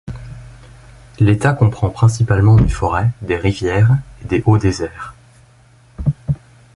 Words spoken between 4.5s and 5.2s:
déserts.